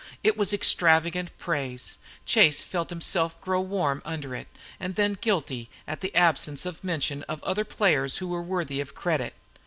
[0.23, 1.99] It was extravagant praise.
[2.25, 4.47] Chase felt himself grew warm under it,
[4.79, 8.95] and then guilty at the absence of mention of other players who were worthy of
[8.95, 9.35] credit.